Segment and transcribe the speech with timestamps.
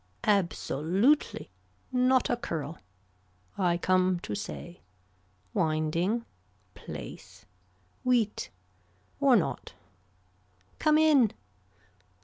[0.25, 1.51] Absolutely.
[1.91, 2.79] Not a curl.
[3.55, 4.79] I come to say.
[5.53, 6.25] Winding.
[6.73, 7.45] Place.
[8.03, 8.49] Wheat.
[9.19, 9.73] Or not.
[10.79, 11.33] Come in.